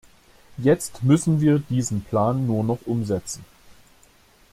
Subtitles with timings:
[0.57, 3.45] Jetzt müssen wir diesen Plan nur noch umsetzen.